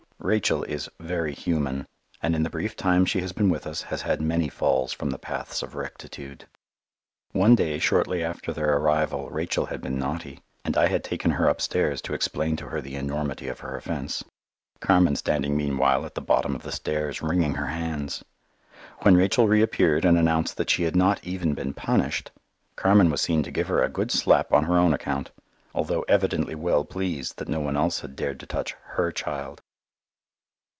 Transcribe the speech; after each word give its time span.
Rachel 0.23 0.63
is 0.65 0.87
very 0.99 1.33
human, 1.33 1.87
and 2.21 2.35
in 2.35 2.43
the 2.43 2.49
brief 2.51 2.75
time 2.75 3.05
she 3.05 3.21
has 3.21 3.31
been 3.31 3.49
with 3.49 3.65
us 3.65 3.81
has 3.81 4.03
had 4.03 4.21
many 4.21 4.49
falls 4.49 4.93
from 4.93 5.09
the 5.09 5.17
paths 5.17 5.63
of 5.63 5.73
rectitude. 5.73 6.45
One 7.31 7.55
day 7.55 7.79
shortly 7.79 8.23
after 8.23 8.53
their 8.53 8.77
arrival 8.77 9.31
Rachel 9.31 9.65
had 9.65 9.81
been 9.81 9.97
naughty, 9.97 10.41
and 10.63 10.77
I 10.77 10.89
had 10.89 11.03
taken 11.03 11.31
her 11.31 11.47
upstairs 11.47 12.03
to 12.03 12.13
explain 12.13 12.55
to 12.57 12.67
her 12.67 12.81
the 12.81 12.97
enormity 12.97 13.47
of 13.47 13.61
her 13.61 13.75
offence, 13.75 14.23
Carmen 14.79 15.15
standing 15.15 15.57
meanwhile 15.57 16.05
at 16.05 16.13
the 16.13 16.21
bottom 16.21 16.53
of 16.53 16.61
the 16.61 16.71
stairs 16.71 17.23
wringing 17.23 17.55
her 17.55 17.67
hands. 17.67 18.23
When 18.99 19.17
Rachel 19.17 19.47
reappeared 19.47 20.05
and 20.05 20.19
announced 20.19 20.55
that 20.57 20.69
she 20.69 20.83
had 20.83 20.95
not 20.95 21.21
even 21.23 21.55
been 21.55 21.73
punished, 21.73 22.29
Carmen 22.75 23.09
was 23.09 23.21
seen 23.21 23.41
to 23.41 23.49
give 23.49 23.69
her 23.69 23.81
a 23.81 23.89
good 23.89 24.11
slap 24.11 24.53
on 24.53 24.65
her 24.65 24.77
own 24.77 24.93
account, 24.93 25.31
although 25.73 26.03
evidently 26.03 26.53
well 26.53 26.85
pleased 26.85 27.39
that 27.39 27.49
no 27.49 27.59
one 27.59 27.75
else 27.75 28.01
had 28.01 28.15
dared 28.15 28.39
to 28.41 28.45
touch 28.45 28.73
her 28.83 29.11
child. 29.11 29.61